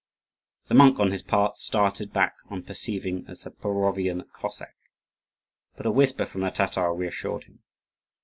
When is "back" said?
2.11-2.33